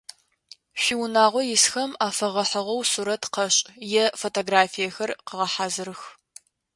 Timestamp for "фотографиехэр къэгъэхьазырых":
4.19-6.01